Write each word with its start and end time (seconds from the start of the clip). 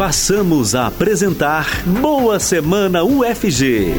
Passamos 0.00 0.74
a 0.74 0.86
apresentar 0.86 1.82
Boa 1.84 2.40
Semana 2.40 3.04
UFG. 3.04 3.92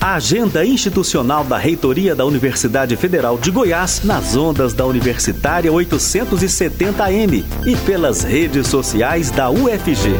Agenda 0.00 0.64
institucional 0.64 1.42
da 1.42 1.58
Reitoria 1.58 2.14
da 2.14 2.24
Universidade 2.24 2.94
Federal 2.94 3.36
de 3.36 3.50
Goiás 3.50 4.02
nas 4.04 4.36
ondas 4.36 4.74
da 4.74 4.86
Universitária 4.86 5.72
870M 5.72 7.44
e 7.66 7.76
pelas 7.78 8.22
redes 8.22 8.68
sociais 8.68 9.32
da 9.32 9.50
UFG. 9.50 10.12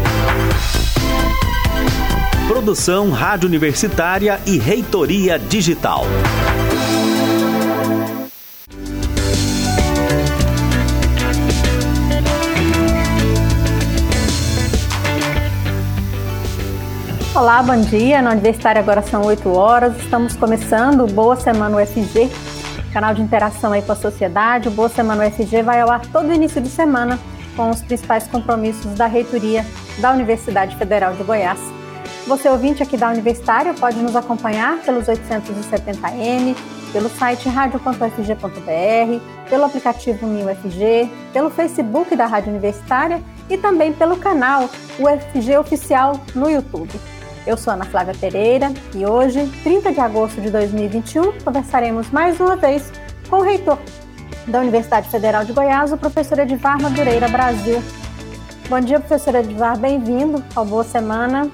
Produção 2.49 3.13
Rádio 3.13 3.49
Universitária 3.49 4.41
e 4.47 4.59
Reitoria 4.59 5.39
Digital. 5.39 6.05
Olá, 17.55 17.63
bom 17.63 17.81
dia. 17.83 18.21
Na 18.21 18.33
Universitária 18.33 18.81
agora 18.81 19.01
são 19.01 19.23
8 19.23 19.49
horas. 19.49 19.97
Estamos 19.99 20.35
começando 20.35 21.07
Boa 21.07 21.37
Semana 21.37 21.77
UFG, 21.77 22.29
canal 22.93 23.15
de 23.15 23.23
interação 23.23 23.73
aí 23.73 23.81
com 23.81 23.93
a 23.93 23.95
sociedade. 23.95 24.67
O 24.67 24.73
Boa 24.73 24.89
Semana 24.89 25.25
UFG 25.25 25.63
vai 25.63 25.81
ao 25.81 25.89
ar 25.89 26.05
todo 26.07 26.33
início 26.33 26.61
de 26.61 26.69
semana 26.69 27.17
com 27.55 27.71
os 27.71 27.81
principais 27.81 28.27
compromissos 28.27 28.95
da 28.95 29.07
reitoria 29.07 29.65
da 30.01 30.11
Universidade 30.11 30.75
Federal 30.75 31.15
de 31.15 31.23
Goiás. 31.23 31.61
Você 32.27 32.49
ouvinte 32.49 32.83
aqui 32.83 32.97
da 32.97 33.09
Universitária 33.09 33.73
pode 33.73 33.99
nos 33.99 34.17
acompanhar 34.17 34.79
pelos 34.79 35.07
870M, 35.07 36.57
pelo 36.93 37.09
site 37.09 37.49
radio.ufg.br, 37.49 39.21
pelo 39.49 39.65
aplicativo 39.65 40.27
MinUFG, 40.27 41.09
pelo 41.33 41.51
Facebook 41.51 42.17
da 42.17 42.27
Rádio 42.27 42.51
Universitária 42.51 43.23
e 43.49 43.57
também 43.57 43.93
pelo 43.93 44.17
canal 44.17 44.69
UFG 44.99 45.57
Oficial 45.57 46.21
no 46.35 46.51
YouTube. 46.51 47.14
Eu 47.47 47.59
sou 47.59 47.75
Ana 47.75 47.85
Flávia 47.85 48.15
Pereira 48.19 48.73
e 48.95 49.05
hoje, 49.05 49.47
30 49.63 49.93
de 49.93 50.01
agosto 50.01 50.41
de 50.41 50.51
2021, 50.51 51.41
conversaremos 51.45 52.11
mais 52.11 52.41
uma 52.41 52.57
vez 52.57 52.91
com 53.29 53.37
o 53.37 53.43
reitor 53.43 53.79
da 54.47 54.61
Universidade 54.61 55.11
Federal 55.11 55.45
de 55.45 55.53
Goiás, 55.53 55.93
o 55.93 55.99
professor 55.99 56.39
Edivar 56.39 56.81
Madureira 56.81 57.29
Brasil. 57.29 57.83
Bom 58.67 58.81
dia, 58.81 58.99
professor 58.99 59.35
Edivar, 59.35 59.79
bem-vindo 59.79 60.43
ao 60.57 60.65
Boa 60.65 60.85
Semana. 60.85 61.51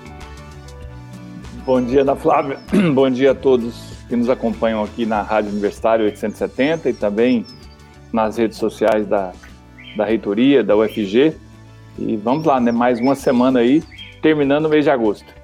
Bom 1.67 1.83
dia, 1.83 2.03
Ana 2.03 2.15
Flávia. 2.15 2.61
Bom 2.95 3.11
dia 3.11 3.33
a 3.33 3.35
todos 3.35 3.93
que 4.09 4.15
nos 4.15 4.31
acompanham 4.31 4.85
aqui 4.85 5.05
na 5.05 5.23
Rádio 5.23 5.51
Universitária 5.51 6.05
870 6.05 6.89
e 6.89 6.93
também 6.93 7.45
nas 8.13 8.37
redes 8.37 8.59
sociais 8.59 9.09
da, 9.09 9.33
da 9.97 10.05
reitoria, 10.05 10.63
da 10.63 10.77
UFG. 10.77 11.35
E 11.99 12.17
vamos 12.17 12.45
lá, 12.45 12.61
né? 12.61 12.71
Mais 12.71 13.01
uma 13.01 13.17
semana 13.17 13.59
aí, 13.59 13.83
terminando 14.23 14.67
o 14.67 14.69
mês 14.69 14.85
de 14.85 14.91
agosto. 14.91 15.40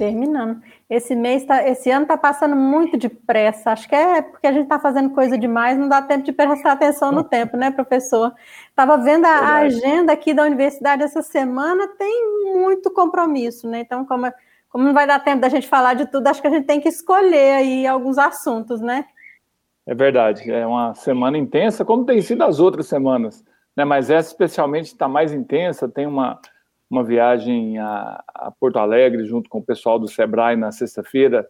Terminando. 0.00 0.62
Esse 0.88 1.14
mês, 1.14 1.44
tá, 1.44 1.62
esse 1.68 1.90
ano 1.90 2.04
está 2.04 2.16
passando 2.16 2.56
muito 2.56 2.96
depressa. 2.96 3.70
Acho 3.70 3.86
que 3.86 3.94
é 3.94 4.22
porque 4.22 4.46
a 4.46 4.52
gente 4.52 4.62
está 4.62 4.78
fazendo 4.78 5.10
coisa 5.10 5.36
demais, 5.36 5.76
não 5.76 5.90
dá 5.90 6.00
tempo 6.00 6.24
de 6.24 6.32
prestar 6.32 6.72
atenção 6.72 7.12
no 7.12 7.22
tempo, 7.28 7.54
né, 7.54 7.70
professor? 7.70 8.32
Estava 8.70 8.96
vendo 8.96 9.26
a, 9.26 9.28
a, 9.28 9.56
agenda 9.56 10.10
aqui 10.10 10.32
da 10.32 10.42
universidade 10.44 11.02
essa 11.02 11.20
semana, 11.20 11.86
tem 11.98 12.54
muito 12.54 12.90
compromisso, 12.90 13.68
né? 13.68 13.80
Então, 13.80 14.06
como, 14.06 14.32
como 14.70 14.84
não 14.84 14.94
vai 14.94 15.06
dar 15.06 15.18
tempo 15.18 15.42
da 15.42 15.50
gente 15.50 15.68
falar 15.68 15.92
de 15.92 16.06
tudo, 16.06 16.26
acho 16.28 16.40
que 16.40 16.48
a 16.48 16.50
gente 16.50 16.64
tem 16.64 16.80
que 16.80 16.88
escolher 16.88 17.56
aí 17.56 17.86
alguns 17.86 18.16
assuntos, 18.16 18.80
né? 18.80 19.04
É 19.86 19.94
verdade, 19.94 20.50
é 20.50 20.66
uma 20.66 20.94
semana 20.94 21.36
intensa, 21.36 21.84
como 21.84 22.06
tem 22.06 22.22
sido 22.22 22.42
as 22.42 22.58
outras 22.58 22.86
semanas, 22.86 23.44
né? 23.76 23.84
Mas 23.84 24.08
essa 24.08 24.30
especialmente 24.30 24.86
está 24.86 25.06
mais 25.06 25.30
intensa, 25.30 25.86
tem 25.86 26.06
uma 26.06 26.40
uma 26.90 27.04
viagem 27.04 27.78
a, 27.78 28.22
a 28.28 28.50
Porto 28.50 28.78
Alegre 28.78 29.24
junto 29.24 29.48
com 29.48 29.58
o 29.58 29.64
pessoal 29.64 29.98
do 29.98 30.08
Sebrae 30.08 30.56
na 30.56 30.72
sexta-feira 30.72 31.48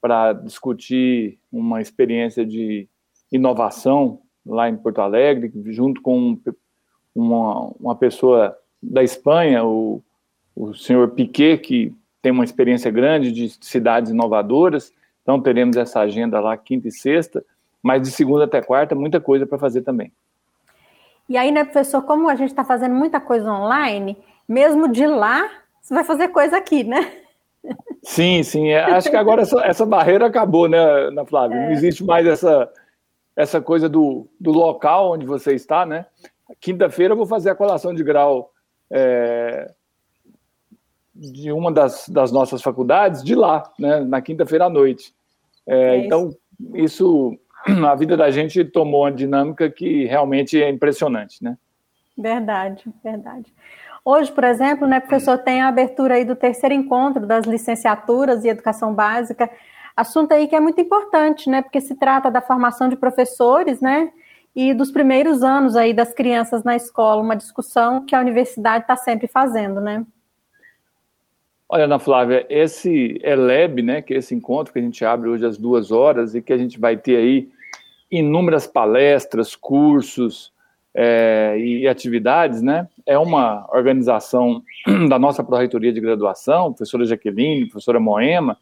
para 0.00 0.32
discutir 0.32 1.38
uma 1.50 1.80
experiência 1.80 2.44
de 2.44 2.88
inovação 3.30 4.20
lá 4.44 4.68
em 4.68 4.76
Porto 4.76 5.00
Alegre, 5.00 5.50
junto 5.72 6.02
com 6.02 6.38
uma, 7.14 7.72
uma 7.80 7.96
pessoa 7.96 8.56
da 8.82 9.02
Espanha, 9.02 9.64
o, 9.64 10.02
o 10.54 10.74
senhor 10.74 11.12
Piquet, 11.12 11.58
que 11.58 11.94
tem 12.20 12.32
uma 12.32 12.44
experiência 12.44 12.90
grande 12.90 13.32
de 13.32 13.48
cidades 13.64 14.10
inovadoras. 14.10 14.92
Então, 15.22 15.40
teremos 15.40 15.76
essa 15.76 16.00
agenda 16.00 16.38
lá 16.40 16.56
quinta 16.56 16.88
e 16.88 16.92
sexta, 16.92 17.42
mas 17.82 18.02
de 18.02 18.10
segunda 18.10 18.44
até 18.44 18.60
quarta, 18.60 18.94
muita 18.94 19.20
coisa 19.20 19.46
para 19.46 19.58
fazer 19.58 19.82
também. 19.82 20.12
E 21.28 21.38
aí, 21.38 21.50
né, 21.50 21.64
professor, 21.64 22.02
como 22.02 22.28
a 22.28 22.34
gente 22.34 22.50
está 22.50 22.64
fazendo 22.64 22.94
muita 22.94 23.18
coisa 23.18 23.50
online, 23.50 24.16
mesmo 24.48 24.88
de 24.88 25.06
lá, 25.06 25.50
você 25.80 25.94
vai 25.94 26.04
fazer 26.04 26.28
coisa 26.28 26.56
aqui, 26.56 26.84
né? 26.84 27.12
Sim, 28.02 28.42
sim. 28.42 28.68
É, 28.68 28.82
acho 28.82 29.10
que 29.10 29.16
agora 29.16 29.42
essa, 29.42 29.60
essa 29.64 29.86
barreira 29.86 30.26
acabou, 30.26 30.68
né, 30.68 30.78
Ana 30.78 31.24
Flávia? 31.24 31.56
É. 31.56 31.66
Não 31.66 31.72
existe 31.72 32.04
mais 32.04 32.26
essa, 32.26 32.70
essa 33.34 33.60
coisa 33.60 33.88
do, 33.88 34.28
do 34.38 34.52
local 34.52 35.12
onde 35.12 35.26
você 35.26 35.54
está, 35.54 35.86
né? 35.86 36.06
Quinta-feira 36.60 37.12
eu 37.12 37.18
vou 37.18 37.26
fazer 37.26 37.50
a 37.50 37.54
colação 37.54 37.94
de 37.94 38.04
grau 38.04 38.52
é, 38.90 39.70
de 41.14 41.50
uma 41.50 41.72
das, 41.72 42.08
das 42.08 42.30
nossas 42.30 42.60
faculdades 42.60 43.22
de 43.22 43.34
lá, 43.34 43.62
né? 43.78 44.00
Na 44.00 44.20
quinta-feira 44.20 44.66
à 44.66 44.70
noite. 44.70 45.14
É, 45.66 45.76
é 45.76 45.96
então, 45.98 46.34
isso, 46.74 47.38
a 47.86 47.94
vida 47.94 48.16
da 48.16 48.30
gente 48.30 48.64
tomou 48.64 49.02
uma 49.02 49.12
dinâmica 49.12 49.70
que 49.70 50.04
realmente 50.04 50.62
é 50.62 50.68
impressionante, 50.68 51.42
né? 51.42 51.56
Verdade, 52.16 52.84
verdade. 53.02 53.52
Hoje, 54.04 54.30
por 54.30 54.44
exemplo, 54.44 54.86
né, 54.86 55.00
professor, 55.00 55.38
tem 55.38 55.62
a 55.62 55.68
abertura 55.68 56.16
aí 56.16 56.26
do 56.26 56.36
terceiro 56.36 56.74
encontro 56.74 57.26
das 57.26 57.46
licenciaturas 57.46 58.44
e 58.44 58.48
educação 58.48 58.92
básica, 58.92 59.50
assunto 59.96 60.32
aí 60.32 60.46
que 60.46 60.54
é 60.54 60.60
muito 60.60 60.78
importante, 60.78 61.48
né, 61.48 61.62
porque 61.62 61.80
se 61.80 61.94
trata 61.94 62.30
da 62.30 62.42
formação 62.42 62.86
de 62.86 62.96
professores, 62.96 63.80
né, 63.80 64.12
e 64.54 64.74
dos 64.74 64.90
primeiros 64.90 65.42
anos 65.42 65.74
aí 65.74 65.94
das 65.94 66.12
crianças 66.12 66.62
na 66.62 66.76
escola, 66.76 67.22
uma 67.22 67.34
discussão 67.34 68.04
que 68.04 68.14
a 68.14 68.20
universidade 68.20 68.84
está 68.84 68.94
sempre 68.94 69.26
fazendo, 69.26 69.80
né? 69.80 70.04
Olha, 71.68 71.84
Ana 71.84 71.98
Flávia, 71.98 72.46
esse 72.48 73.18
ELEB, 73.24 73.82
né, 73.82 74.02
que 74.02 74.14
é 74.14 74.18
esse 74.18 74.34
encontro 74.34 74.72
que 74.72 74.78
a 74.78 74.82
gente 74.82 75.04
abre 75.04 75.30
hoje 75.30 75.46
às 75.46 75.56
duas 75.56 75.90
horas 75.90 76.34
e 76.34 76.42
que 76.42 76.52
a 76.52 76.58
gente 76.58 76.78
vai 76.78 76.96
ter 76.96 77.16
aí 77.16 77.48
inúmeras 78.10 78.66
palestras, 78.66 79.56
cursos, 79.56 80.52
é, 80.94 81.56
e 81.58 81.88
atividades, 81.88 82.62
né? 82.62 82.88
É 83.04 83.18
uma 83.18 83.66
organização 83.72 84.62
da 85.08 85.18
nossa 85.18 85.42
Pró-Reitoria 85.42 85.92
de 85.92 86.00
Graduação, 86.00 86.72
professora 86.72 87.04
Jaqueline, 87.04 87.68
professora 87.68 87.98
Moema, 87.98 88.56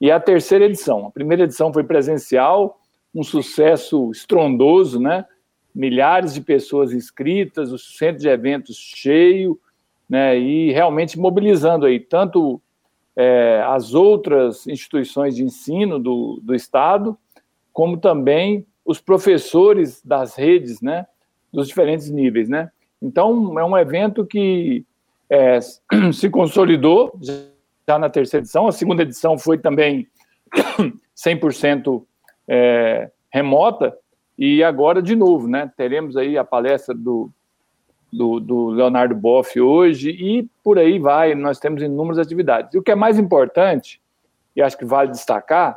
e 0.00 0.10
é 0.10 0.12
a 0.12 0.20
terceira 0.20 0.66
edição. 0.66 1.06
A 1.06 1.10
primeira 1.10 1.44
edição 1.44 1.72
foi 1.72 1.82
presencial, 1.82 2.80
um 3.14 3.24
sucesso 3.24 4.10
estrondoso, 4.10 5.00
né? 5.00 5.24
Milhares 5.74 6.34
de 6.34 6.40
pessoas 6.40 6.92
inscritas, 6.92 7.72
o 7.72 7.78
centro 7.78 8.20
de 8.20 8.28
eventos 8.28 8.76
cheio, 8.76 9.58
né? 10.08 10.38
E 10.38 10.70
realmente 10.70 11.18
mobilizando 11.18 11.86
aí 11.86 11.98
tanto 11.98 12.60
é, 13.16 13.62
as 13.66 13.94
outras 13.94 14.66
instituições 14.66 15.34
de 15.34 15.42
ensino 15.42 15.98
do, 15.98 16.40
do 16.42 16.54
Estado, 16.54 17.16
como 17.72 17.96
também 17.96 18.66
os 18.84 19.00
professores 19.00 20.02
das 20.04 20.36
redes, 20.36 20.80
né? 20.80 21.06
Dos 21.52 21.68
diferentes 21.68 22.10
níveis, 22.10 22.48
né? 22.48 22.70
Então, 23.00 23.58
é 23.58 23.64
um 23.64 23.76
evento 23.76 24.26
que 24.26 24.84
é, 25.30 25.58
se 26.12 26.28
consolidou 26.30 27.18
já 27.22 27.98
na 27.98 28.10
terceira 28.10 28.42
edição. 28.42 28.66
A 28.66 28.72
segunda 28.72 29.02
edição 29.02 29.38
foi 29.38 29.58
também 29.58 30.06
100% 31.16 32.02
é, 32.46 33.10
remota. 33.30 33.96
E 34.36 34.62
agora, 34.62 35.02
de 35.02 35.16
novo, 35.16 35.48
né? 35.48 35.70
Teremos 35.76 36.16
aí 36.16 36.38
a 36.38 36.44
palestra 36.44 36.94
do, 36.94 37.30
do, 38.12 38.40
do, 38.40 38.68
Leonardo 38.68 39.14
Boff 39.14 39.60
hoje 39.60 40.10
e 40.10 40.48
por 40.62 40.78
aí 40.78 40.98
vai. 40.98 41.34
Nós 41.34 41.58
temos 41.58 41.82
inúmeras 41.82 42.18
atividades. 42.18 42.74
E 42.74 42.78
o 42.78 42.82
que 42.82 42.90
é 42.90 42.94
mais 42.94 43.18
importante, 43.18 44.00
e 44.54 44.62
acho 44.62 44.78
que 44.78 44.84
vale 44.84 45.10
destacar, 45.10 45.76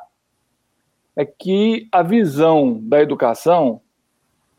é 1.16 1.25
que 1.25 1.88
a 1.92 2.01
visão 2.01 2.80
da 2.81 3.01
educação 3.01 3.81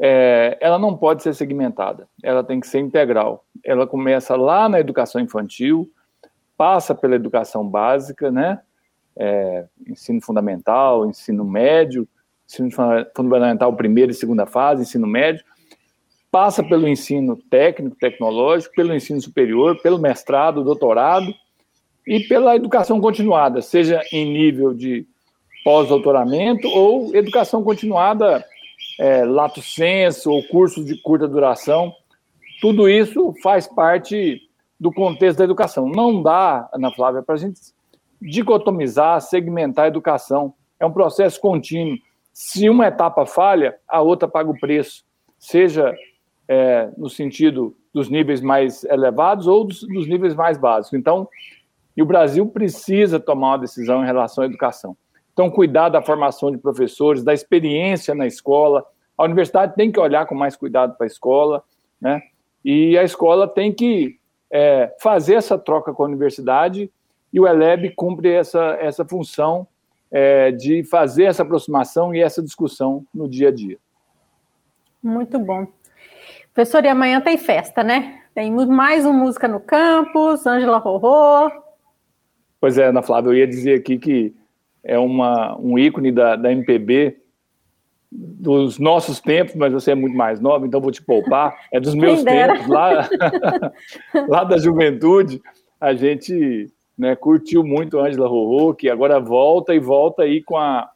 é, 0.00 0.58
ela 0.60 0.78
não 0.78 0.96
pode 0.96 1.22
ser 1.22 1.34
segmentada, 1.34 2.08
ela 2.22 2.42
tem 2.42 2.60
que 2.60 2.66
ser 2.66 2.80
integral. 2.80 3.44
Ela 3.64 3.86
começa 3.86 4.34
lá 4.36 4.68
na 4.68 4.80
educação 4.80 5.20
infantil, 5.20 5.90
passa 6.56 6.94
pela 6.94 7.14
educação 7.14 7.66
básica, 7.68 8.30
né? 8.30 8.60
É, 9.16 9.66
ensino 9.86 10.20
fundamental, 10.22 11.06
ensino 11.06 11.44
médio, 11.44 12.08
ensino 12.46 12.70
fundamental 13.14 13.74
primeira 13.74 14.10
e 14.10 14.14
segunda 14.14 14.46
fase, 14.46 14.82
ensino 14.82 15.06
médio, 15.06 15.44
passa 16.30 16.62
pelo 16.62 16.88
ensino 16.88 17.36
técnico, 17.36 17.96
tecnológico, 17.96 18.74
pelo 18.74 18.94
ensino 18.94 19.20
superior, 19.20 19.80
pelo 19.82 19.98
mestrado, 19.98 20.64
doutorado 20.64 21.32
e 22.06 22.20
pela 22.20 22.56
educação 22.56 23.00
continuada, 23.00 23.60
seja 23.60 24.00
em 24.10 24.32
nível 24.32 24.72
de 24.72 25.06
pós-doutoramento 25.62 26.66
ou 26.68 27.14
educação 27.14 27.62
continuada 27.62 28.44
é, 28.98 29.24
lato 29.24 29.62
senso 29.62 30.30
ou 30.30 30.42
cursos 30.48 30.84
de 30.84 30.96
curta 31.00 31.26
duração, 31.26 31.92
tudo 32.60 32.88
isso 32.88 33.34
faz 33.42 33.66
parte 33.66 34.40
do 34.78 34.92
contexto 34.92 35.38
da 35.38 35.44
educação. 35.44 35.88
Não 35.88 36.22
dá, 36.22 36.68
Ana 36.72 36.90
Flávia, 36.90 37.22
para 37.22 37.34
a 37.34 37.38
gente 37.38 37.60
dicotomizar, 38.20 39.20
segmentar 39.20 39.86
a 39.86 39.88
educação. 39.88 40.54
É 40.78 40.86
um 40.86 40.92
processo 40.92 41.40
contínuo. 41.40 41.98
Se 42.32 42.68
uma 42.68 42.86
etapa 42.86 43.26
falha, 43.26 43.76
a 43.86 44.00
outra 44.00 44.28
paga 44.28 44.50
o 44.50 44.58
preço, 44.58 45.04
seja 45.38 45.94
é, 46.48 46.90
no 46.96 47.10
sentido 47.10 47.76
dos 47.92 48.08
níveis 48.08 48.40
mais 48.40 48.84
elevados 48.84 49.46
ou 49.46 49.64
dos, 49.64 49.82
dos 49.82 50.06
níveis 50.06 50.34
mais 50.34 50.56
básicos. 50.56 50.98
Então, 50.98 51.28
e 51.96 52.02
o 52.02 52.06
Brasil 52.06 52.46
precisa 52.46 53.20
tomar 53.20 53.48
uma 53.48 53.58
decisão 53.58 54.02
em 54.02 54.06
relação 54.06 54.42
à 54.44 54.46
educação. 54.46 54.96
Então, 55.32 55.50
cuidar 55.50 55.88
da 55.88 56.02
formação 56.02 56.50
de 56.50 56.58
professores, 56.58 57.25
da 57.25 57.32
experiência 57.32 58.14
na 58.14 58.26
escola. 58.26 58.84
A 59.17 59.25
universidade 59.25 59.75
tem 59.75 59.90
que 59.90 59.99
olhar 59.99 60.26
com 60.26 60.34
mais 60.34 60.56
cuidado 60.56 60.94
para 60.96 61.06
a 61.06 61.08
escola, 61.08 61.64
né? 62.00 62.20
E 62.64 62.96
a 62.96 63.02
escola 63.02 63.49
tem 63.49 63.73
que 63.73 64.19
é, 64.50 64.94
fazer 65.00 65.34
essa 65.34 65.58
troca 65.58 65.93
com 65.93 66.02
a 66.02 66.06
universidade 66.06 66.90
e 67.32 67.40
o 67.40 67.46
ELEB 67.46 67.94
cumpre 67.96 68.31
essa, 68.31 68.76
essa 68.81 69.05
função 69.05 69.67
é, 70.11 70.52
de 70.52 70.84
fazer 70.84 71.25
essa 71.25 71.43
aproximação 71.43 72.14
e 72.14 72.20
essa 72.20 72.43
discussão 72.43 73.06
no 73.12 73.26
dia 73.26 73.49
a 73.49 73.50
dia. 73.50 73.78
Muito 75.02 75.38
bom. 75.38 75.67
Professor, 76.52 76.85
e 76.85 76.88
amanhã 76.88 77.20
tem 77.20 77.38
festa, 77.38 77.82
né? 77.82 78.20
Tem 78.35 78.50
mais 78.67 79.06
um 79.06 79.12
Música 79.12 79.49
no 79.49 79.58
Campus, 79.58 80.46
Ângela 80.46 80.76
Rorô. 80.76 81.50
Pois 82.61 82.76
é, 82.76 82.87
Ana 82.87 83.02
Flávia, 83.02 83.31
eu 83.31 83.35
ia 83.35 83.46
dizer 83.46 83.81
aqui 83.81 83.99
que 83.99 84.35
é 84.84 84.99
uma, 84.99 85.58
um 85.58 85.79
ícone 85.79 86.11
da, 86.11 86.37
da 86.37 86.52
MPB 86.52 87.19
dos 88.11 88.79
nossos 88.79 89.20
tempos, 89.20 89.55
mas 89.55 89.73
você 89.73 89.93
é 89.93 89.94
muito 89.94 90.17
mais 90.17 90.38
nova, 90.38 90.67
então 90.67 90.81
vou 90.81 90.90
te 90.90 91.02
poupar. 91.02 91.56
É 91.73 91.81
dos 91.81 91.94
meus 91.94 92.23
tempos, 92.23 92.67
lá, 92.67 93.08
lá 94.29 94.44
da 94.44 94.58
juventude, 94.58 95.40
a 95.81 95.94
gente 95.94 96.70
né, 96.96 97.17
curtiu 97.17 97.64
muito 97.64 97.99
Ângela 97.99 98.29
Rorô, 98.29 98.75
que 98.75 98.90
agora 98.90 99.19
volta 99.19 99.75
e 99.75 99.79
volta 99.79 100.23
aí 100.25 100.43
com 100.43 100.58
a, 100.58 100.90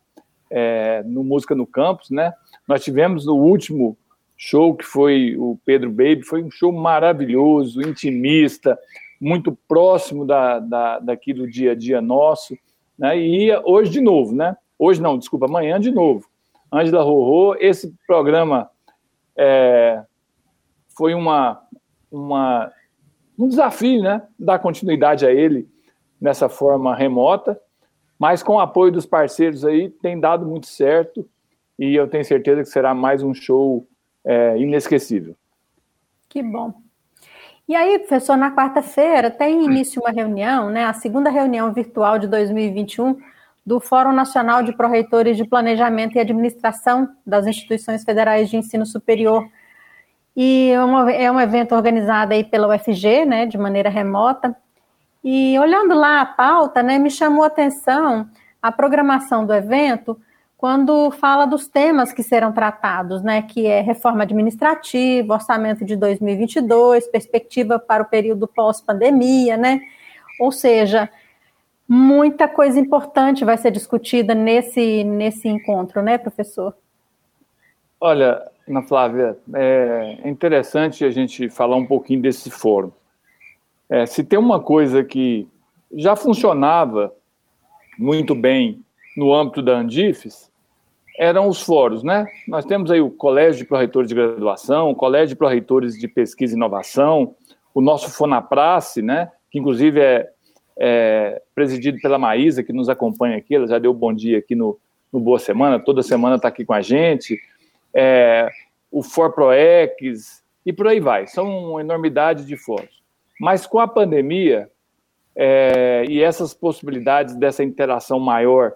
é, 0.51 1.03
no 1.05 1.25
Música 1.25 1.55
no 1.55 1.67
Campus, 1.67 2.11
né? 2.11 2.33
Nós 2.69 2.85
tivemos 2.85 3.25
no 3.25 3.35
último 3.35 3.97
show, 4.37 4.75
que 4.75 4.85
foi 4.85 5.37
o 5.39 5.59
Pedro 5.65 5.91
Baby, 5.91 6.23
foi 6.23 6.43
um 6.43 6.51
show 6.51 6.71
maravilhoso, 6.71 7.81
intimista, 7.81 8.79
muito 9.19 9.57
próximo 9.67 10.27
da, 10.27 10.59
da, 10.59 10.99
daqui 10.99 11.33
do 11.33 11.49
dia 11.49 11.73
a 11.73 11.75
dia 11.75 12.03
nosso, 12.03 12.57
né? 12.99 13.19
E 13.19 13.51
hoje 13.65 13.91
de 13.91 14.01
novo, 14.01 14.35
né? 14.35 14.57
Hoje 14.79 15.01
não, 15.01 15.19
desculpa, 15.19 15.47
amanhã 15.47 15.81
de 15.81 15.91
novo. 15.91 16.27
Ângela 16.73 17.03
Rorô, 17.03 17.57
esse 17.59 17.95
programa 18.07 18.71
é, 19.37 20.03
foi 20.97 21.15
uma, 21.15 21.63
uma, 22.11 22.73
um 23.39 23.49
desafio, 23.49 24.03
né? 24.03 24.23
Dar 24.39 24.59
continuidade 24.59 25.27
a 25.27 25.33
ele 25.33 25.69
nessa 26.21 26.49
forma 26.49 26.95
remota, 26.95 27.61
mas 28.19 28.43
com 28.43 28.55
o 28.55 28.61
apoio 28.61 28.91
dos 28.91 29.07
parceiros 29.07 29.65
aí 29.65 29.91
tem 29.91 30.19
dado 30.19 30.47
muito 30.47 30.67
certo 30.67 31.29
e 31.79 31.95
eu 31.95 32.09
tenho 32.09 32.25
certeza 32.25 32.63
que 32.63 32.69
será 32.69 32.95
mais 32.95 33.23
um 33.23 33.35
show 33.35 33.87
é, 34.25 34.59
inesquecível. 34.59 35.37
Que 36.29 36.43
bom. 36.43 36.73
E 37.69 37.75
aí, 37.75 37.99
professor, 37.99 38.37
na 38.37 38.55
quarta-feira 38.55 39.29
tem 39.29 39.65
início 39.65 40.01
uma 40.01 40.11
reunião, 40.11 40.71
né, 40.71 40.85
a 40.85 40.93
segunda 40.93 41.29
reunião 41.31 41.73
virtual 41.73 42.17
de 42.17 42.29
2021 42.29 43.19
do 43.67 43.81
Fórum 43.81 44.13
Nacional 44.13 44.63
de 44.63 44.73
Proreitores 44.73 45.37
de 45.37 45.45
Planejamento 45.45 46.17
e 46.17 46.21
Administração 46.21 47.09
das 47.27 47.45
Instituições 47.45 48.05
Federais 48.05 48.49
de 48.49 48.57
Ensino 48.57 48.87
Superior. 48.87 49.49
E 50.37 50.71
é, 50.71 50.81
uma, 50.81 51.11
é 51.11 51.33
um 51.33 51.41
evento 51.41 51.75
organizado 51.75 52.35
aí 52.35 52.45
pela 52.45 52.73
UFG, 52.73 53.25
né, 53.25 53.47
de 53.47 53.59
maneira 53.59 53.91
remota. 53.91 54.55
E 55.25 55.59
olhando 55.59 55.93
lá 55.93 56.21
a 56.21 56.27
pauta, 56.27 56.85
né, 56.85 56.99
me 56.99 57.11
chamou 57.11 57.43
a 57.43 57.49
atenção 57.49 58.29
a 58.63 58.71
programação 58.71 59.45
do 59.45 59.53
evento 59.53 60.17
quando 60.57 61.11
fala 61.11 61.45
dos 61.45 61.69
temas 61.69 62.13
que 62.13 62.23
serão 62.23 62.53
tratados, 62.53 63.23
né, 63.23 63.43
que 63.43 63.67
é 63.67 63.81
reforma 63.81 64.23
administrativa, 64.23 65.35
orçamento 65.35 65.85
de 65.85 65.97
2022, 65.97 67.07
perspectiva 67.09 67.79
para 67.79 68.03
o 68.03 68.07
período 68.07 68.49
pós-pandemia, 68.49 69.57
né? 69.57 69.81
Ou 70.41 70.51
seja, 70.51 71.11
muita 71.87 72.49
coisa 72.49 72.81
importante 72.81 73.45
vai 73.45 73.59
ser 73.59 73.71
discutida 73.71 74.35
nesse, 74.35 75.05
nesse 75.05 75.47
encontro, 75.47 76.03
né, 76.03 76.17
professor? 76.17 76.75
Olha, 78.01 78.43
Ana 78.67 78.83
Flávia, 78.83 79.39
é 79.55 80.19
interessante 80.25 81.05
a 81.05 81.11
gente 81.11 81.51
falar 81.51 81.77
um 81.77 81.87
pouquinho 81.87 82.23
desse 82.23 82.51
fórum. 82.51 82.91
É, 83.89 84.07
se 84.07 84.25
tem 84.25 84.39
uma 84.39 84.61
coisa 84.61 85.05
que 85.05 85.47
já 85.95 86.17
funcionava 86.17 87.15
muito 87.99 88.35
bem 88.35 88.85
no 89.17 89.35
âmbito 89.35 89.63
da 89.63 89.79
Andifes, 89.79 90.51
eram 91.19 91.49
os 91.49 91.63
fóruns, 91.63 92.03
né? 92.03 92.27
Nós 92.47 92.65
temos 92.65 92.91
aí 92.91 93.01
o 93.01 93.11
Colégio 93.11 93.63
de 93.63 93.65
Proreitores 93.65 94.09
de 94.09 94.15
Graduação, 94.15 94.91
o 94.91 94.95
Colégio 94.95 95.29
de 95.29 95.37
Proreitores 95.37 95.99
de 95.99 96.07
Pesquisa 96.07 96.55
e 96.55 96.57
Inovação, 96.57 97.35
o 97.75 97.81
nosso 97.81 98.11
Fonaprace, 98.11 99.01
né? 99.01 99.33
Que 99.51 99.59
inclusive 99.59 99.99
é, 99.99 100.31
é, 100.79 101.43
presidido 101.55 101.99
pela 102.01 102.19
Maísa, 102.19 102.63
que 102.63 102.73
nos 102.73 102.89
acompanha 102.89 103.39
aqui, 103.39 103.55
ela 103.55 103.67
já 103.67 103.79
deu 103.79 103.95
bom 103.95 104.13
dia 104.13 104.39
aqui 104.39 104.55
no, 104.55 104.79
no 105.11 105.19
Boa 105.19 105.39
Semana, 105.39 105.79
toda 105.79 106.03
semana 106.03 106.37
está 106.37 106.49
aqui 106.49 106.65
com 106.65 106.75
a 106.75 106.83
gente, 106.83 107.41
é, 107.95 108.51
o 108.91 109.03
ForProex, 109.03 110.45
e 110.65 110.73
por 110.73 110.87
aí 110.87 111.01
vai, 111.01 111.27
são 111.27 111.71
uma 111.71 111.81
enormidade 111.81 112.45
de 112.45 112.57
fóruns. 112.57 113.03
Mas 113.41 113.67
com 113.67 113.79
a 113.79 113.89
pandemia 113.89 114.71
é, 115.35 116.05
e 116.09 116.23
essas 116.23 116.53
possibilidades 116.53 117.35
dessa 117.37 117.63
interação 117.63 118.19
maior, 118.19 118.75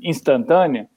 instantânea, 0.00 0.88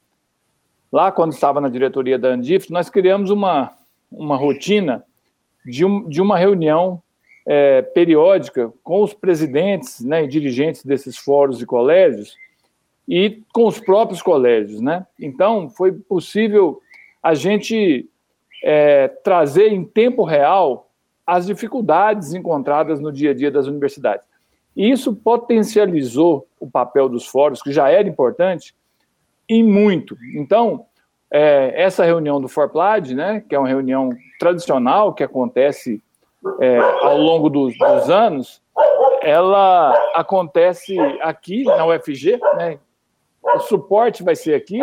lá 0.92 1.12
quando 1.12 1.34
estava 1.34 1.62
na 1.62 1.70
diretoria 1.70 2.20
da 2.20 2.30
Andif, 2.30 2.72
nós 2.72 2.90
criamos 2.90 3.30
uma, 3.30 3.72
uma 4.12 4.36
rotina 4.36 5.04
de, 5.66 5.86
um, 5.86 6.08
de 6.08 6.22
uma 6.22 6.38
reunião 6.38 7.02
é, 7.46 7.82
periódica 7.82 8.72
com 8.84 9.02
os 9.02 9.14
presidentes 9.14 10.02
né, 10.02 10.24
e 10.24 10.28
dirigentes 10.28 10.84
desses 10.84 11.18
fóruns 11.18 11.62
e 11.62 11.66
colégios 11.66 12.36
e 13.08 13.42
com 13.54 13.66
os 13.66 13.80
próprios 13.80 14.22
colégios. 14.22 14.82
Né? 14.82 15.06
Então, 15.20 15.70
foi 15.70 15.92
possível 15.92 16.80
a 17.22 17.34
gente 17.34 18.08
é, 18.64 19.08
trazer 19.08 19.72
em 19.72 19.84
tempo 19.84 20.24
real 20.24 20.90
as 21.26 21.46
dificuldades 21.46 22.34
encontradas 22.34 23.00
no 23.00 23.12
dia 23.12 23.32
a 23.32 23.34
dia 23.34 23.52
das 23.52 23.68
universidades. 23.68 24.26
E 24.76 24.90
isso 24.90 25.16
potencializou 25.16 26.48
o 26.60 26.70
papel 26.70 27.10
dos 27.10 27.26
fóruns, 27.26 27.62
que 27.62 27.72
já 27.72 27.90
era 27.90 28.08
importante, 28.08 28.74
e 29.52 29.62
muito. 29.62 30.18
Então, 30.34 30.86
é, 31.30 31.74
essa 31.76 32.06
reunião 32.06 32.40
do 32.40 32.48
Forplad, 32.48 33.14
né, 33.14 33.44
que 33.50 33.54
é 33.54 33.60
uma 33.60 33.68
reunião 33.68 34.12
tradicional 34.40 35.14
que 35.14 35.24
acontece 35.24 36.02
é, 36.62 36.80
ao 36.80 37.18
longo 37.18 37.50
dos, 37.50 37.78
dos, 37.78 38.10
anos, 38.10 38.62
ela 39.22 39.94
acontece 40.16 40.98
aqui 41.22 41.66
na 41.66 41.86
UFG, 41.86 42.40
né, 42.56 42.80
o 43.44 43.60
suporte 43.60 44.24
vai 44.24 44.38
ser 44.38 44.56
aqui, 44.56 44.80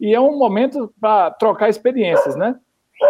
e 0.00 0.12
é 0.12 0.20
um 0.20 0.36
momento 0.36 0.92
para 1.00 1.30
trocar 1.30 1.68
experiências, 1.68 2.34
né? 2.34 2.58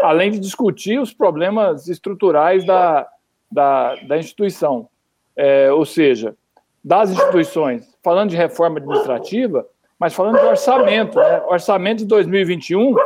além 0.02 0.30
de 0.30 0.38
discutir 0.38 1.00
os 1.00 1.12
problemas 1.12 1.88
estruturais 1.88 2.66
da, 2.66 3.08
da, 3.50 3.94
da 4.06 4.18
instituição. 4.18 4.88
É, 5.34 5.72
ou 5.72 5.86
seja, 5.86 6.36
das 6.84 7.10
instituições, 7.10 7.96
falando 8.02 8.30
de 8.30 8.36
reforma 8.36 8.78
administrativa, 8.78 9.66
mas 10.02 10.14
falando 10.14 10.40
de 10.40 10.46
orçamento, 10.46 11.16
né? 11.16 11.42
orçamento 11.42 11.98
de 11.98 12.06
2021, 12.06 12.96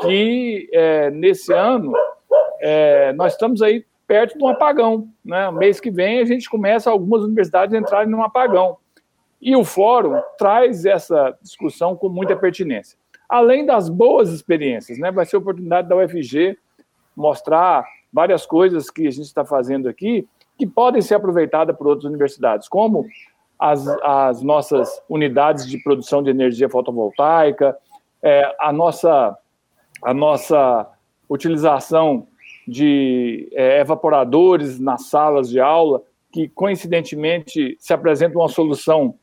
que 0.00 0.66
é, 0.72 1.10
nesse 1.10 1.52
ano 1.52 1.92
é, 2.58 3.12
nós 3.12 3.34
estamos 3.34 3.60
aí 3.60 3.84
perto 4.06 4.38
de 4.38 4.42
um 4.42 4.48
apagão. 4.48 5.10
Né? 5.22 5.50
Mês 5.50 5.78
que 5.78 5.90
vem 5.90 6.20
a 6.20 6.24
gente 6.24 6.48
começa 6.48 6.90
algumas 6.90 7.22
universidades 7.22 7.74
a 7.74 7.78
entrarem 7.78 8.08
num 8.08 8.22
apagão. 8.22 8.78
E 9.42 9.54
o 9.54 9.62
fórum 9.62 10.22
traz 10.38 10.86
essa 10.86 11.36
discussão 11.42 11.94
com 11.94 12.08
muita 12.08 12.34
pertinência 12.34 12.96
além 13.28 13.66
das 13.66 13.90
boas 13.90 14.30
experiências, 14.30 14.98
né? 14.98 15.12
Vai 15.12 15.26
ser 15.26 15.36
a 15.36 15.38
oportunidade 15.38 15.86
da 15.86 15.94
UFG 15.96 16.56
mostrar 17.14 17.84
várias 18.10 18.46
coisas 18.46 18.88
que 18.88 19.06
a 19.06 19.10
gente 19.10 19.26
está 19.26 19.44
fazendo 19.44 19.86
aqui 19.86 20.26
que 20.56 20.66
podem 20.66 21.02
ser 21.02 21.16
aproveitadas 21.16 21.76
por 21.76 21.86
outras 21.86 22.06
universidades, 22.06 22.68
como 22.68 23.06
as, 23.58 23.86
as 24.02 24.42
nossas 24.42 25.02
unidades 25.08 25.66
de 25.66 25.78
produção 25.82 26.22
de 26.22 26.30
energia 26.30 26.68
fotovoltaica, 26.68 27.76
é, 28.22 28.54
a, 28.60 28.72
nossa, 28.72 29.36
a 30.02 30.14
nossa 30.14 30.88
utilização 31.28 32.26
de 32.66 33.48
é, 33.52 33.80
evaporadores 33.80 34.78
nas 34.78 35.06
salas 35.08 35.48
de 35.48 35.58
aula, 35.58 36.02
que 36.30 36.48
coincidentemente 36.48 37.76
se 37.80 37.92
apresenta 37.92 38.38
uma 38.38 38.48
solução 38.48 39.14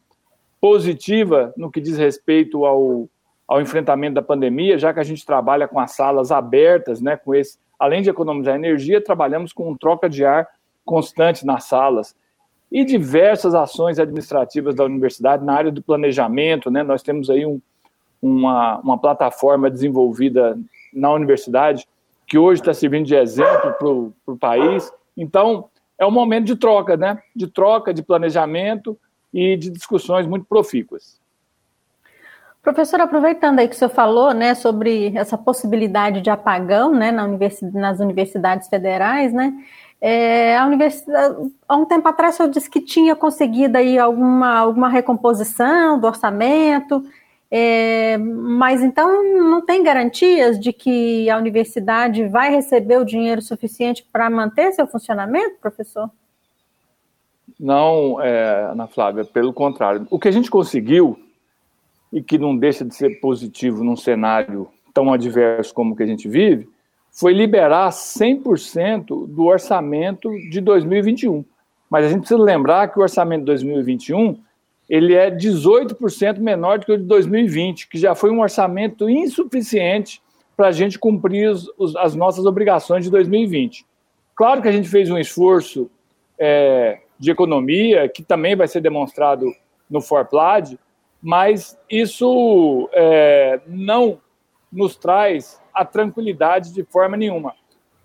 positiva 0.60 1.54
no 1.56 1.72
que 1.72 1.80
diz 1.80 1.98
respeito 1.98 2.66
ao 2.66 3.08
ao 3.48 3.62
enfrentamento 3.62 4.16
da 4.16 4.22
pandemia, 4.22 4.78
já 4.78 4.94
que 4.94 5.00
a 5.00 5.04
gente 5.04 5.26
trabalha 5.26 5.68
com 5.68 5.80
as 5.80 5.92
salas 5.92 6.32
abertas, 6.32 7.00
né, 7.00 7.16
com 7.16 7.34
esse, 7.34 7.58
além 7.78 8.02
de 8.02 8.10
economizar 8.10 8.56
energia, 8.56 9.04
trabalhamos 9.04 9.54
com 9.54 9.76
troca 9.76 10.10
de 10.10 10.26
ar 10.26 10.48
constante 10.84 11.46
nas 11.46 11.66
salas 11.66 12.16
e 12.72 12.84
diversas 12.84 13.54
ações 13.54 14.00
administrativas 14.00 14.76
da 14.76 14.84
universidade 14.84 15.46
na 15.46 15.54
área 15.54 15.72
do 15.72 15.82
planejamento. 15.82 16.70
Né? 16.70 16.84
Nós 16.84 17.02
temos 17.02 17.30
aí 17.30 17.46
um, 17.46 17.62
uma, 18.22 18.78
uma 18.80 18.98
plataforma 18.98 19.70
desenvolvida 19.70 20.58
na 20.94 21.12
universidade 21.12 21.88
que 22.28 22.38
hoje 22.38 22.62
está 22.62 22.74
servindo 22.74 23.06
de 23.06 23.16
exemplo 23.16 23.74
para 24.26 24.34
o 24.34 24.38
país. 24.38 24.92
Então, 25.16 25.70
é 25.98 26.06
um 26.06 26.12
momento 26.12 26.46
de 26.46 26.56
troca, 26.56 26.98
né? 26.98 27.20
De 27.36 27.48
troca, 27.48 27.94
de 27.94 28.02
planejamento 28.02 28.98
e 29.34 29.56
de 29.56 29.70
discussões 29.70 30.26
muito 30.26 30.46
profícuas. 30.46 31.20
Professor, 32.62 33.00
aproveitando 33.00 33.60
aí 33.60 33.68
que 33.68 33.76
o 33.76 33.78
senhor 33.78 33.92
falou, 33.92 34.34
né, 34.34 34.56
sobre 34.56 35.16
essa 35.16 35.38
possibilidade 35.38 36.20
de 36.20 36.32
apagão, 36.32 36.92
né, 36.96 37.12
na 37.12 37.24
universidade, 37.24 37.78
nas 37.78 38.00
universidades 38.00 38.68
federais, 38.68 39.32
né, 39.32 39.54
é, 40.02 40.58
a 40.58 40.66
universidade, 40.66 41.52
há 41.68 41.76
um 41.76 41.86
tempo 41.86 42.08
atrás 42.08 42.38
eu 42.40 42.48
disse 42.48 42.70
que 42.70 42.82
tinha 42.82 43.16
conseguido 43.16 43.78
aí 43.78 43.98
alguma, 43.98 44.58
alguma 44.58 44.90
recomposição 44.90 46.00
do 46.00 46.06
orçamento, 46.06 47.04
é, 47.50 48.18
mas 48.18 48.82
então 48.82 49.24
não 49.24 49.66
tem 49.66 49.82
garantias 49.82 50.60
de 50.60 50.74
que 50.74 51.30
a 51.30 51.38
universidade 51.38 52.28
vai 52.28 52.52
receber 52.52 52.98
o 52.98 53.06
dinheiro 53.06 53.42
suficiente 53.42 54.06
para 54.12 54.30
manter 54.30 54.74
seu 54.74 54.86
funcionamento, 54.86 55.56
professor? 55.62 56.10
Não, 57.60 58.22
é, 58.22 58.72
Ana 58.72 58.88
Flávia, 58.88 59.24
pelo 59.24 59.54
contrário. 59.54 60.06
O 60.10 60.20
que 60.20 60.28
a 60.28 60.32
gente 60.32 60.52
conseguiu, 60.52 61.18
e 62.12 62.22
que 62.22 62.38
não 62.38 62.56
deixa 62.56 62.84
de 62.84 62.94
ser 62.94 63.20
positivo 63.20 63.84
num 63.84 63.96
cenário 63.96 64.68
tão 64.94 65.12
adverso 65.12 65.74
como 65.74 65.94
o 65.94 65.96
que 65.96 66.04
a 66.04 66.08
gente 66.08 66.28
vive, 66.28 66.70
foi 67.16 67.34
liberar 67.34 67.90
100% 67.92 69.28
do 69.28 69.46
orçamento 69.46 70.30
de 70.50 70.60
2021. 70.60 71.46
Mas 71.90 72.06
a 72.06 72.10
gente 72.10 72.20
precisa 72.20 72.42
lembrar 72.42 72.92
que 72.92 73.00
o 73.00 73.02
orçamento 73.02 73.40
de 73.40 73.46
2021 73.46 74.38
ele 74.90 75.16
é 75.16 75.32
18% 75.32 76.40
menor 76.40 76.78
do 76.78 76.86
que 76.86 76.92
o 76.92 76.98
de 76.98 77.06
2020, 77.06 77.88
que 77.88 77.98
já 77.98 78.14
foi 78.14 78.30
um 78.32 78.42
orçamento 78.42 79.10
insuficiente 79.10 80.22
para 80.58 80.68
a 80.68 80.72
gente 80.72 81.00
cumprir 81.00 81.50
os, 81.50 81.72
os, 81.78 81.96
as 81.96 82.16
nossas 82.16 82.46
obrigações 82.46 83.06
de 83.06 83.10
2020. 83.10 83.86
Claro 84.36 84.62
que 84.62 84.68
a 84.68 84.72
gente 84.72 84.90
fez 84.90 85.10
um 85.10 85.18
esforço 85.18 85.90
é, 86.38 87.00
de 87.18 87.32
economia, 87.32 88.10
que 88.10 88.24
também 88.24 88.56
vai 88.56 88.68
ser 88.68 88.82
demonstrado 88.82 89.52
no 89.90 90.02
Forplad, 90.02 90.78
mas 91.22 91.78
isso 91.90 92.90
é, 92.94 93.62
não 93.68 94.20
nos 94.76 94.96
traz 94.96 95.62
a 95.74 95.84
tranquilidade 95.86 96.74
de 96.74 96.84
forma 96.84 97.18
nenhuma. 97.18 97.54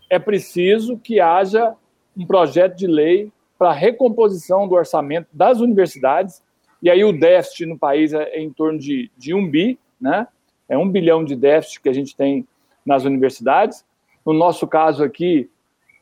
É 0.08 0.18
preciso 0.18 0.96
que 0.96 1.20
haja 1.20 1.74
um 2.16 2.26
projeto 2.26 2.76
de 2.76 2.86
lei 2.86 3.32
para 3.58 3.72
recomposição 3.72 4.66
do 4.66 4.74
orçamento 4.74 5.28
das 5.32 5.60
universidades 5.60 6.42
e 6.82 6.88
aí 6.88 7.04
o 7.04 7.12
déficit 7.12 7.66
no 7.66 7.78
país 7.78 8.12
é 8.12 8.38
em 8.38 8.50
torno 8.50 8.78
de, 8.78 9.10
de 9.16 9.34
um 9.34 9.48
bi, 9.48 9.78
né? 10.00 10.26
É 10.68 10.78
um 10.78 10.88
bilhão 10.88 11.24
de 11.24 11.36
déficit 11.36 11.82
que 11.82 11.88
a 11.88 11.92
gente 11.92 12.16
tem 12.16 12.46
nas 12.86 13.04
universidades. 13.04 13.84
No 14.24 14.32
nosso 14.32 14.66
caso 14.66 15.04
aqui, 15.04 15.50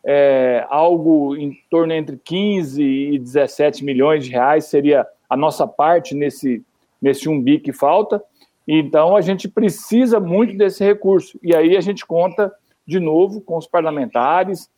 é 0.05 0.65
algo 0.69 1.37
em 1.37 1.59
torno 1.71 1.93
entre 1.93 2.17
15 2.23 2.83
e 2.83 3.19
17 3.19 3.85
milhões 3.85 4.25
de 4.25 4.31
reais 4.31 4.67
seria 4.67 5.07
a 5.29 5.37
nossa 5.37 5.67
parte 5.67 6.15
nesse, 6.15 6.63
nesse 7.03 7.29
um 7.29 7.41
bi 7.41 7.59
que 7.59 7.73
falta. 7.73 8.23
Então, 8.71 9.17
a 9.17 9.23
gente 9.23 9.49
precisa 9.49 10.21
muito 10.21 10.55
desse 10.55 10.85
recurso. 10.85 11.41
E 11.43 11.57
aí 11.57 11.75
a 11.75 11.81
gente 11.81 12.05
conta, 12.05 12.53
de 12.87 13.01
novo, 13.01 13.41
com 13.41 13.57
os 13.57 13.67
parlamentares, 13.67 14.71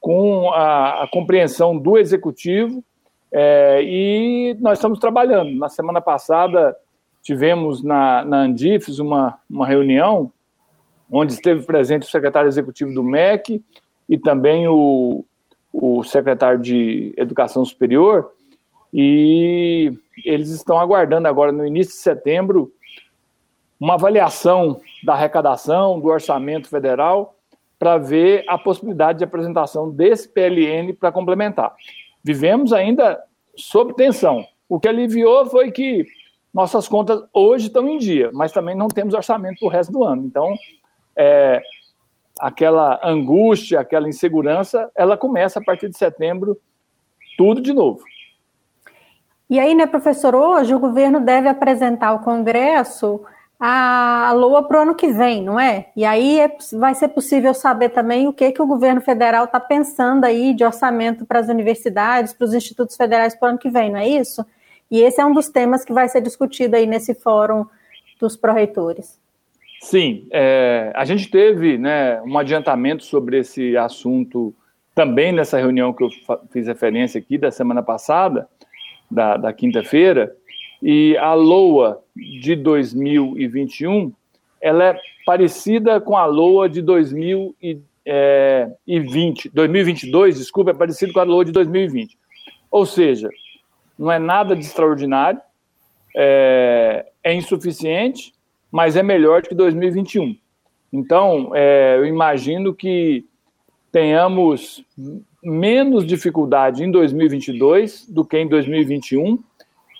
com 0.00 0.50
a, 0.50 1.02
a 1.02 1.08
compreensão 1.08 1.76
do 1.76 1.98
executivo 1.98 2.84
é, 3.32 3.82
e 3.82 4.56
nós 4.60 4.78
estamos 4.78 5.00
trabalhando. 5.00 5.58
Na 5.58 5.68
semana 5.68 6.00
passada, 6.00 6.76
tivemos 7.20 7.82
na, 7.82 8.24
na 8.24 8.42
Andifes 8.42 9.00
uma, 9.00 9.38
uma 9.50 9.66
reunião 9.66 10.30
onde 11.10 11.32
esteve 11.32 11.64
presente 11.64 12.06
o 12.06 12.10
secretário 12.10 12.48
executivo 12.48 12.94
do 12.94 13.02
MEC 13.02 13.62
e 14.08 14.18
também 14.18 14.68
o, 14.68 15.24
o 15.72 16.04
secretário 16.04 16.60
de 16.60 17.12
Educação 17.16 17.64
Superior, 17.64 18.30
e 18.92 19.92
eles 20.24 20.50
estão 20.50 20.78
aguardando 20.78 21.26
agora, 21.26 21.50
no 21.50 21.66
início 21.66 21.92
de 21.92 21.98
setembro, 21.98 22.70
uma 23.82 23.94
avaliação 23.94 24.80
da 25.04 25.14
arrecadação, 25.14 25.98
do 25.98 26.08
orçamento 26.08 26.68
federal, 26.68 27.34
para 27.78 27.98
ver 27.98 28.44
a 28.46 28.56
possibilidade 28.56 29.18
de 29.18 29.24
apresentação 29.24 29.90
desse 29.90 30.28
PLN 30.28 30.92
para 30.92 31.10
complementar 31.10 31.74
vivemos 32.22 32.72
ainda 32.72 33.20
sob 33.56 33.94
tensão. 33.94 34.44
O 34.68 34.78
que 34.78 34.88
aliviou 34.88 35.46
foi 35.46 35.70
que 35.70 36.06
nossas 36.52 36.86
contas 36.88 37.22
hoje 37.32 37.66
estão 37.66 37.88
em 37.88 37.98
dia, 37.98 38.30
mas 38.32 38.52
também 38.52 38.74
não 38.74 38.88
temos 38.88 39.14
orçamento 39.14 39.58
para 39.58 39.66
o 39.66 39.70
resto 39.70 39.92
do 39.92 40.04
ano. 40.04 40.24
Então, 40.24 40.54
é, 41.16 41.60
aquela 42.38 43.00
angústia, 43.02 43.80
aquela 43.80 44.08
insegurança, 44.08 44.90
ela 44.94 45.16
começa 45.16 45.58
a 45.58 45.64
partir 45.64 45.88
de 45.88 45.98
setembro, 45.98 46.58
tudo 47.36 47.60
de 47.60 47.72
novo. 47.72 48.02
E 49.50 49.58
aí, 49.58 49.74
né, 49.74 49.86
professor, 49.86 50.34
hoje 50.34 50.74
o 50.74 50.78
governo 50.78 51.20
deve 51.20 51.48
apresentar 51.48 52.08
ao 52.08 52.20
Congresso 52.20 53.20
a 53.64 54.32
LOA 54.32 54.64
para 54.64 54.80
o 54.80 54.82
ano 54.82 54.94
que 54.96 55.12
vem, 55.12 55.40
não 55.40 55.58
é? 55.58 55.86
E 55.94 56.04
aí 56.04 56.40
é, 56.40 56.50
vai 56.72 56.96
ser 56.96 57.06
possível 57.06 57.54
saber 57.54 57.90
também 57.90 58.26
o 58.26 58.32
que, 58.32 58.50
que 58.50 58.60
o 58.60 58.66
governo 58.66 59.00
federal 59.00 59.44
está 59.44 59.60
pensando 59.60 60.24
aí 60.24 60.52
de 60.52 60.64
orçamento 60.64 61.24
para 61.24 61.38
as 61.38 61.48
universidades, 61.48 62.32
para 62.32 62.44
os 62.44 62.54
institutos 62.54 62.96
federais 62.96 63.36
para 63.36 63.46
o 63.46 63.48
ano 63.50 63.58
que 63.60 63.70
vem, 63.70 63.92
não 63.92 64.00
é 64.00 64.08
isso? 64.08 64.44
E 64.90 65.00
esse 65.00 65.20
é 65.20 65.24
um 65.24 65.32
dos 65.32 65.48
temas 65.48 65.84
que 65.84 65.92
vai 65.92 66.08
ser 66.08 66.20
discutido 66.20 66.74
aí 66.74 66.86
nesse 66.86 67.14
fórum 67.14 67.64
dos 68.18 68.36
pró-reitores. 68.36 69.16
Sim, 69.80 70.26
é, 70.32 70.90
a 70.92 71.04
gente 71.04 71.30
teve 71.30 71.78
né, 71.78 72.20
um 72.22 72.36
adiantamento 72.36 73.04
sobre 73.04 73.38
esse 73.38 73.76
assunto 73.76 74.52
também 74.92 75.30
nessa 75.30 75.56
reunião 75.56 75.92
que 75.92 76.02
eu 76.02 76.08
fiz 76.50 76.66
referência 76.66 77.20
aqui 77.20 77.38
da 77.38 77.52
semana 77.52 77.80
passada, 77.80 78.48
da, 79.08 79.36
da 79.36 79.52
quinta-feira, 79.52 80.34
e 80.82 81.16
a 81.18 81.32
LOA 81.32 82.02
de 82.14 82.54
2021, 82.56 84.12
ela 84.60 84.84
é 84.86 85.00
parecida 85.24 86.00
com 86.00 86.16
a 86.16 86.26
LOA 86.26 86.68
de 86.68 86.82
2020, 86.82 89.48
2022, 89.50 90.34
é, 90.34 90.38
desculpa, 90.38 90.72
é 90.72 90.74
parecido 90.74 91.12
com 91.12 91.20
a 91.20 91.24
LOA 91.24 91.44
de 91.44 91.52
2020. 91.52 92.18
Ou 92.70 92.84
seja, 92.84 93.30
não 93.96 94.10
é 94.10 94.18
nada 94.18 94.56
de 94.56 94.64
extraordinário, 94.64 95.40
é, 96.16 97.06
é 97.22 97.32
insuficiente, 97.32 98.34
mas 98.70 98.96
é 98.96 99.02
melhor 99.02 99.42
do 99.42 99.48
que 99.48 99.54
2021. 99.54 100.36
Então, 100.92 101.52
é, 101.54 101.96
eu 101.96 102.04
imagino 102.04 102.74
que 102.74 103.24
tenhamos 103.92 104.84
menos 105.42 106.06
dificuldade 106.06 106.82
em 106.82 106.90
2022 106.90 108.06
do 108.08 108.24
que 108.24 108.38
em 108.38 108.48
2021, 108.48 109.38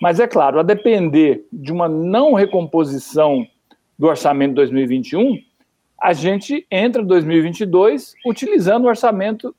mas 0.02 0.18
é 0.18 0.26
claro, 0.26 0.58
a 0.58 0.64
depender 0.64 1.46
de 1.52 1.70
uma 1.70 1.88
não 1.88 2.32
recomposição 2.32 3.46
do 3.96 4.08
orçamento 4.08 4.48
de 4.48 4.56
2021, 4.56 5.38
a 6.02 6.12
gente 6.12 6.66
entra 6.68 7.00
em 7.00 7.06
2022 7.06 8.12
utilizando 8.26 8.82
o 8.82 8.88
orçamento 8.88 9.54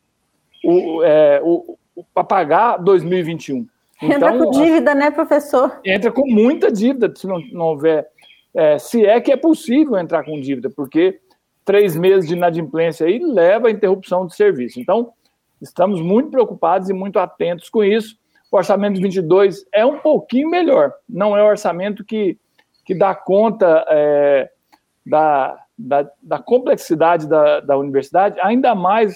o, 0.62 1.01
é, 1.01 1.39
o, 1.41 1.77
para 2.13 2.25
pagar 2.25 2.75
2021. 2.75 3.65
Então, 4.01 4.15
entra 4.17 4.38
com 4.38 4.51
dívida, 4.51 4.93
né, 4.93 5.12
professor? 5.12 5.79
Entra 5.85 6.12
com 6.12 6.27
muita 6.27 6.69
dívida, 6.69 7.09
se 7.15 7.25
não, 7.25 7.39
não 7.53 7.67
houver. 7.67 8.09
É, 8.53 8.77
se 8.77 9.05
é 9.05 9.21
que 9.21 9.31
é 9.31 9.38
possível 9.38 9.97
entrar 9.97 10.25
com 10.25 10.38
dívida, 10.41 10.69
porque 10.69 11.21
três 11.63 11.95
meses 11.95 12.27
de 12.27 12.35
inadimplência 12.35 13.07
aí 13.07 13.17
leva 13.17 13.69
à 13.69 13.71
interrupção 13.71 14.25
do 14.25 14.33
serviço. 14.33 14.77
Então, 14.77 15.13
estamos 15.62 16.01
muito 16.01 16.31
preocupados 16.31 16.89
e 16.89 16.93
muito 16.93 17.17
atentos 17.17 17.69
com 17.69 17.81
isso. 17.81 18.21
O 18.53 18.57
orçamento 18.57 18.93
de 18.93 19.01
22 19.01 19.65
é 19.74 19.83
um 19.83 19.98
pouquinho 19.98 20.48
melhor, 20.48 20.93
não 21.10 21.36
é 21.36 21.41
o 21.43 21.48
orçamento 21.48 22.05
que, 22.05 22.38
que 22.86 22.93
dá 22.93 23.15
conta 23.15 23.83
é, 23.89 24.48
da, 25.03 25.57
da, 25.75 26.07
da, 26.22 26.38
complexidade 26.38 27.27
da, 27.27 27.62
da 27.62 27.75
universidade, 27.75 28.39
ainda 28.39 28.75
mais 28.75 29.15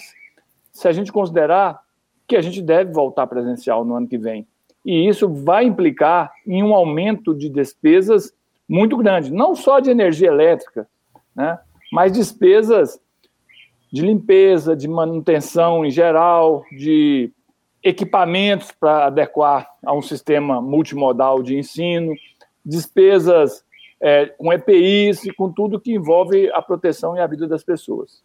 se 0.72 0.88
a 0.88 0.92
gente 0.92 1.12
considerar 1.12 1.80
que 2.26 2.34
a 2.34 2.40
gente 2.40 2.60
deve 2.60 2.90
voltar 2.90 3.28
presencial 3.28 3.84
no 3.84 3.94
ano 3.94 4.08
que 4.08 4.18
vem. 4.18 4.44
E 4.84 5.08
isso 5.08 5.32
vai 5.32 5.66
implicar 5.66 6.32
em 6.44 6.64
um 6.64 6.74
aumento 6.74 7.32
de 7.32 7.48
despesas 7.48 8.34
muito 8.68 8.96
grande, 8.96 9.32
não 9.32 9.54
só 9.54 9.78
de 9.78 9.88
energia 9.88 10.26
elétrica, 10.26 10.88
né, 11.32 11.56
mas 11.92 12.10
despesas 12.10 13.00
de 13.92 14.02
limpeza, 14.02 14.74
de 14.74 14.88
manutenção 14.88 15.86
em 15.86 15.92
geral, 15.92 16.64
de 16.76 17.32
equipamentos 17.82 18.72
para 18.72 19.06
adequar 19.06 19.68
a 19.84 19.92
um 19.92 20.02
sistema 20.02 20.60
multimodal 20.60 21.42
de 21.42 21.56
ensino, 21.56 22.14
despesas 22.64 23.64
é, 24.00 24.26
com 24.26 24.52
EPIs 24.52 25.24
e 25.24 25.32
com 25.32 25.50
tudo 25.50 25.80
que 25.80 25.92
envolve 25.92 26.50
a 26.52 26.62
proteção 26.62 27.16
e 27.16 27.20
a 27.20 27.26
vida 27.26 27.46
das 27.46 27.64
pessoas. 27.64 28.22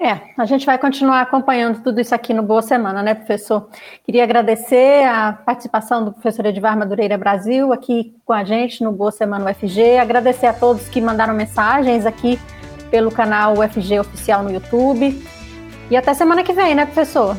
É, 0.00 0.20
a 0.38 0.44
gente 0.44 0.64
vai 0.64 0.78
continuar 0.78 1.22
acompanhando 1.22 1.82
tudo 1.82 2.00
isso 2.00 2.14
aqui 2.14 2.32
no 2.32 2.42
Boa 2.42 2.62
Semana, 2.62 3.02
né, 3.02 3.14
professor? 3.14 3.68
Queria 4.04 4.22
agradecer 4.22 5.04
a 5.04 5.32
participação 5.32 6.04
do 6.04 6.12
professor 6.12 6.46
Edvar 6.46 6.78
Madureira 6.78 7.18
Brasil 7.18 7.72
aqui 7.72 8.14
com 8.24 8.32
a 8.32 8.44
gente 8.44 8.84
no 8.84 8.92
Boa 8.92 9.10
Semana 9.10 9.50
UFG, 9.50 9.98
agradecer 9.98 10.46
a 10.46 10.52
todos 10.52 10.88
que 10.88 11.00
mandaram 11.00 11.34
mensagens 11.34 12.06
aqui 12.06 12.38
pelo 12.92 13.10
canal 13.10 13.58
UFG 13.58 13.98
Oficial 13.98 14.44
no 14.44 14.52
YouTube. 14.52 15.20
E 15.90 15.96
até 15.96 16.14
semana 16.14 16.44
que 16.44 16.52
vem, 16.52 16.76
né, 16.76 16.86
professor? 16.86 17.36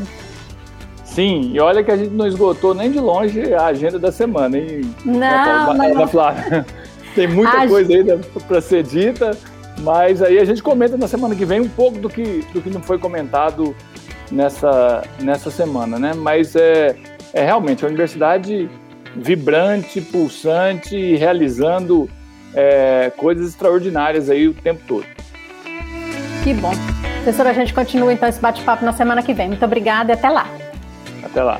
Sim, 1.13 1.51
e 1.53 1.59
olha 1.59 1.83
que 1.83 1.91
a 1.91 1.97
gente 1.97 2.13
não 2.13 2.27
esgotou 2.27 2.73
nem 2.73 2.91
de 2.91 2.99
longe 2.99 3.53
a 3.53 3.65
agenda 3.65 3.97
da 3.97 4.11
semana, 4.11 4.57
hein? 4.57 4.81
Não, 5.03 5.73
não, 5.73 5.93
não. 5.95 6.07
Flávia. 6.07 6.65
Tem 7.15 7.27
muita 7.27 7.63
a 7.63 7.67
coisa 7.67 7.93
ainda 7.93 8.19
para 8.47 8.61
ser 8.61 8.83
dita. 8.83 9.35
Mas 9.79 10.21
aí 10.21 10.37
a 10.37 10.45
gente 10.45 10.61
comenta 10.61 10.97
na 10.97 11.07
semana 11.07 11.35
que 11.35 11.45
vem 11.45 11.61
um 11.61 11.69
pouco 11.69 11.97
do 11.99 12.09
que, 12.09 12.45
do 12.53 12.61
que 12.61 12.69
não 12.69 12.81
foi 12.81 12.99
comentado 12.99 13.75
nessa, 14.31 15.03
nessa 15.21 15.49
semana, 15.49 15.97
né? 15.97 16.13
Mas 16.13 16.55
é, 16.55 16.95
é 17.33 17.45
realmente 17.45 17.85
a 17.85 17.87
universidade 17.87 18.69
vibrante, 19.15 20.01
pulsante 20.01 20.95
e 20.95 21.15
realizando 21.15 22.09
é, 22.53 23.11
coisas 23.17 23.49
extraordinárias 23.49 24.29
aí 24.29 24.47
o 24.47 24.53
tempo 24.53 24.81
todo. 24.87 25.05
Que 26.43 26.53
bom. 26.53 26.71
Professora, 27.23 27.49
a 27.49 27.53
gente 27.53 27.73
continua 27.73 28.13
então 28.13 28.27
esse 28.27 28.39
bate-papo 28.39 28.83
na 28.83 28.93
semana 28.93 29.23
que 29.23 29.33
vem. 29.33 29.47
Muito 29.47 29.63
obrigada 29.65 30.11
e 30.11 30.13
até 30.13 30.29
lá. 30.29 30.47
Até 31.23 31.43
lá. 31.43 31.59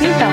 Então, 0.00 0.32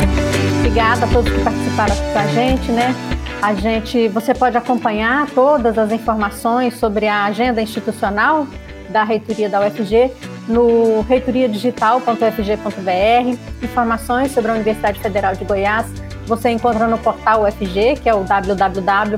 obrigada 0.59 1.05
a 1.05 1.09
todos 1.09 1.31
que 1.31 1.43
participaram 1.43 1.95
com 1.95 2.19
a 2.19 2.27
gente, 2.27 2.71
né? 2.71 2.95
A 3.41 3.53
gente, 3.53 4.07
você 4.09 4.33
pode 4.33 4.57
acompanhar 4.57 5.29
todas 5.31 5.77
as 5.77 5.91
informações 5.91 6.77
sobre 6.77 7.07
a 7.07 7.25
agenda 7.25 7.61
institucional 7.61 8.47
da 8.89 9.03
reitoria 9.03 9.49
da 9.49 9.59
UFG 9.65 10.11
no 10.47 11.01
reitoriadigital.ufg.br. 11.01 13.63
Informações 13.63 14.31
sobre 14.31 14.51
a 14.51 14.53
Universidade 14.53 14.99
Federal 14.99 15.35
de 15.35 15.43
Goiás 15.45 15.87
você 16.31 16.49
encontra 16.49 16.87
no 16.87 16.97
portal 16.97 17.43
UFG, 17.43 17.97
que 18.01 18.09
é 18.09 18.15
o 18.15 18.23
www.ufg.br. 18.23 19.11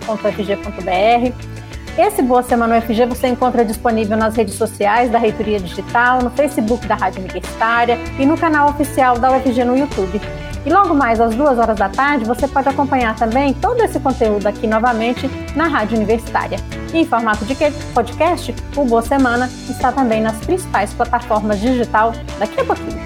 Esse 1.98 2.24
Boa 2.24 2.42
Semana 2.42 2.80
UFG 2.80 3.06
você 3.06 3.28
encontra 3.28 3.64
disponível 3.64 4.18
nas 4.18 4.36
redes 4.36 4.56
sociais 4.56 5.12
da 5.12 5.20
Reitoria 5.20 5.60
Digital, 5.60 6.24
no 6.24 6.32
Facebook 6.32 6.88
da 6.88 6.96
Rádio 6.96 7.20
Universitária 7.20 8.00
e 8.18 8.26
no 8.26 8.36
canal 8.36 8.70
oficial 8.70 9.20
da 9.20 9.32
UFG 9.32 9.64
no 9.64 9.78
YouTube. 9.78 10.20
E 10.66 10.70
logo 10.72 10.96
mais 10.96 11.22
às 11.22 11.36
duas 11.36 11.60
horas 11.60 11.78
da 11.78 11.90
tarde, 11.90 12.26
você 12.26 12.48
pode 12.48 12.68
acompanhar 12.68 13.16
também 13.16 13.54
todo 13.54 13.80
esse 13.82 14.00
conteúdo 14.00 14.48
aqui 14.48 14.66
novamente 14.66 15.30
na 15.56 15.68
Rádio 15.68 15.98
Universitária. 15.98 16.58
E 16.92 17.00
em 17.00 17.06
formato 17.06 17.46
de 17.46 17.56
podcast, 17.94 18.56
o 18.76 18.86
Boa 18.86 19.02
Semana 19.04 19.48
está 19.70 19.92
também 19.92 20.20
nas 20.20 20.38
principais 20.38 20.92
plataformas 20.94 21.60
digital 21.60 22.12
daqui 22.40 22.60
a 22.60 22.66
pouquinho. 22.66 23.04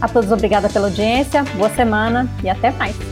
A 0.00 0.08
todos 0.08 0.32
obrigada 0.32 0.70
pela 0.70 0.86
audiência, 0.86 1.44
boa 1.56 1.68
semana 1.68 2.26
e 2.42 2.48
até 2.48 2.70
mais. 2.70 3.11